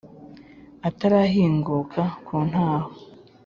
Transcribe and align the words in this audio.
Atarahinguka 0.87 2.01
ku 2.25 2.35
ntaho. 2.49 2.89